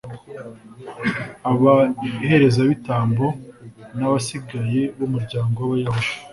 [1.51, 3.25] abaherezabitambo
[3.97, 6.11] n'abasigaye b'umuryango w'abayahudi